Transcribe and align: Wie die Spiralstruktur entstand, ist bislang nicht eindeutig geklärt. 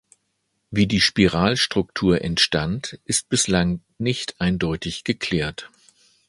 Wie 0.71 0.87
die 0.87 0.99
Spiralstruktur 0.99 2.21
entstand, 2.23 2.99
ist 3.05 3.29
bislang 3.29 3.81
nicht 3.99 4.41
eindeutig 4.41 5.03
geklärt. 5.03 5.69